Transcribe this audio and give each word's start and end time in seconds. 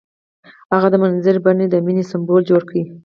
هغه 0.73 0.87
د 0.91 0.95
منظر 1.03 1.35
په 1.39 1.41
بڼه 1.45 1.65
د 1.69 1.75
مینې 1.85 2.03
سمبول 2.11 2.41
جوړ 2.49 2.61
کړ. 2.69 2.75